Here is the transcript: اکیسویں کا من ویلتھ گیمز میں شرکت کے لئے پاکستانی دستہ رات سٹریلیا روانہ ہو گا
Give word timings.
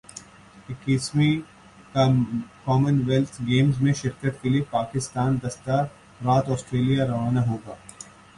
اکیسویں 0.69 1.35
کا 1.93 2.75
من 2.77 2.95
ویلتھ 3.07 3.37
گیمز 3.47 3.81
میں 3.83 3.93
شرکت 4.01 4.41
کے 4.41 4.49
لئے 4.49 4.61
پاکستانی 4.71 5.37
دستہ 5.43 5.77
رات 6.25 6.45
سٹریلیا 6.59 7.07
روانہ 7.07 7.41
ہو 7.47 7.57
گا 7.65 7.75